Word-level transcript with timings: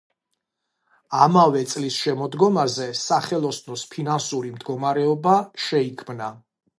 ამავე 1.25 1.59
წლის 1.73 1.97
შემოდგომაზე 2.05 2.87
სახელოსნოს 3.01 3.83
ფინანსური 3.91 4.55
მდგომარეობა 4.57 5.37
შეიქმნა. 5.67 6.31